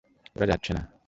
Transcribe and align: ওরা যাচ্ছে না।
ওরা 0.35 0.45
যাচ্ছে 0.45 0.73
না। 0.73 0.91